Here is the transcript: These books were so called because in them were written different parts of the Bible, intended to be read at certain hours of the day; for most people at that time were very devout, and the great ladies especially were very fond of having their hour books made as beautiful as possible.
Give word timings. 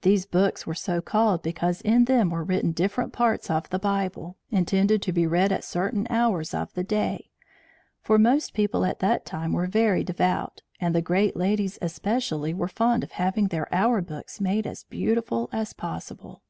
These 0.00 0.24
books 0.24 0.66
were 0.66 0.74
so 0.74 1.02
called 1.02 1.42
because 1.42 1.82
in 1.82 2.06
them 2.06 2.30
were 2.30 2.42
written 2.44 2.72
different 2.72 3.12
parts 3.12 3.50
of 3.50 3.68
the 3.68 3.78
Bible, 3.78 4.38
intended 4.50 5.02
to 5.02 5.12
be 5.12 5.26
read 5.26 5.52
at 5.52 5.64
certain 5.64 6.06
hours 6.08 6.54
of 6.54 6.72
the 6.72 6.82
day; 6.82 7.28
for 8.00 8.18
most 8.18 8.54
people 8.54 8.86
at 8.86 9.00
that 9.00 9.26
time 9.26 9.52
were 9.52 9.66
very 9.66 10.02
devout, 10.02 10.62
and 10.80 10.94
the 10.94 11.02
great 11.02 11.36
ladies 11.36 11.78
especially 11.82 12.54
were 12.54 12.68
very 12.68 12.74
fond 12.76 13.04
of 13.04 13.12
having 13.12 13.48
their 13.48 13.68
hour 13.70 14.00
books 14.00 14.40
made 14.40 14.66
as 14.66 14.84
beautiful 14.84 15.50
as 15.52 15.74
possible. 15.74 16.40